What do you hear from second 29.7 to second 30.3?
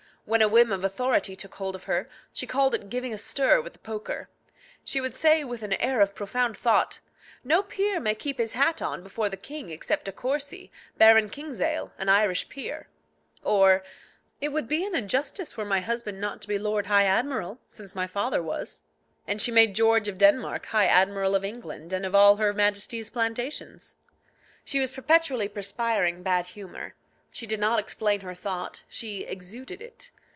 it.